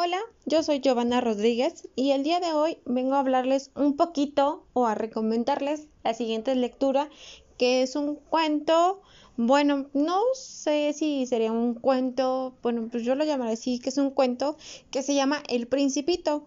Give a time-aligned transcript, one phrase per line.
[0.00, 4.64] Hola, yo soy Giovanna Rodríguez y el día de hoy vengo a hablarles un poquito
[4.72, 7.10] o a recomendarles la siguiente lectura
[7.58, 9.02] que es un cuento,
[9.36, 13.98] bueno, no sé si sería un cuento, bueno, pues yo lo llamaré así, que es
[13.98, 14.56] un cuento
[14.92, 16.46] que se llama El Principito.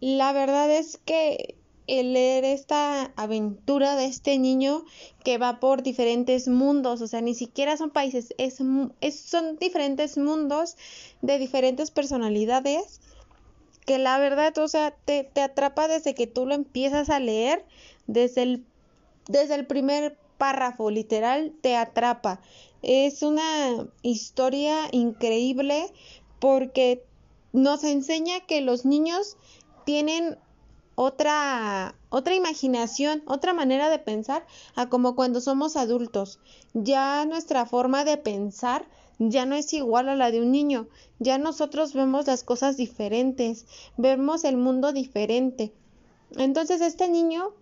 [0.00, 1.54] La verdad es que
[1.86, 4.84] el leer esta aventura de este niño
[5.24, 10.76] que va por diferentes mundos, o sea, ni siquiera son países, es, son diferentes mundos
[11.22, 13.00] de diferentes personalidades
[13.84, 17.64] que la verdad, o sea, te, te, atrapa desde que tú lo empiezas a leer,
[18.08, 18.64] desde el,
[19.28, 22.40] desde el primer párrafo, literal, te atrapa.
[22.82, 25.92] Es una historia increíble
[26.40, 27.04] porque
[27.52, 29.36] nos enseña que los niños
[29.84, 30.36] tienen
[30.96, 36.40] otra, otra imaginación, otra manera de pensar a como cuando somos adultos.
[36.72, 38.86] Ya nuestra forma de pensar
[39.18, 40.88] ya no es igual a la de un niño.
[41.18, 45.72] Ya nosotros vemos las cosas diferentes, vemos el mundo diferente.
[46.36, 47.52] Entonces este niño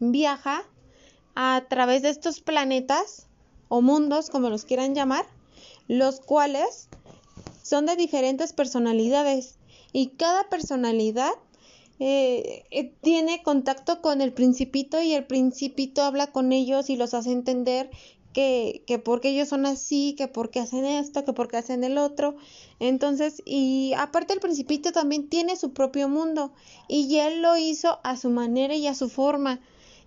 [0.00, 0.62] viaja
[1.34, 3.26] a través de estos planetas
[3.68, 5.26] o mundos, como los quieran llamar,
[5.88, 6.88] los cuales
[7.62, 9.56] son de diferentes personalidades
[9.92, 11.32] y cada personalidad
[12.00, 17.12] eh, eh, tiene contacto con el principito y el principito habla con ellos y los
[17.12, 17.90] hace entender
[18.32, 22.36] que, que porque ellos son así, que porque hacen esto, que porque hacen el otro.
[22.78, 26.52] Entonces, y aparte el principito también tiene su propio mundo
[26.88, 29.60] y él lo hizo a su manera y a su forma.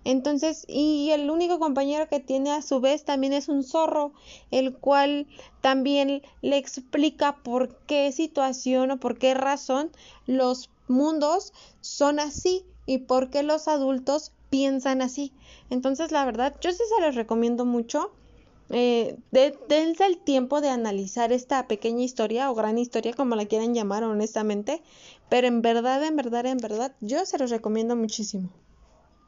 [0.04, 4.12] Entonces, y el único compañero que tiene a su vez también es un zorro,
[4.50, 5.26] el cual
[5.62, 9.90] también le explica por qué situación o por qué razón
[10.26, 15.32] los mundos son así y por qué los adultos piensan así.
[15.70, 18.12] Entonces, la verdad, yo sí se los recomiendo mucho.
[18.70, 23.74] Eh, dense el tiempo de analizar esta pequeña historia o gran historia, como la quieran
[23.74, 24.82] llamar honestamente,
[25.28, 28.50] pero en verdad, en verdad, en verdad, yo se los recomiendo muchísimo.